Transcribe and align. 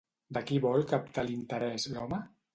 De 0.37 0.41
qui 0.51 0.57
vol 0.63 0.87
captar 0.93 1.27
l'interès, 1.29 1.89
l'home? 1.95 2.23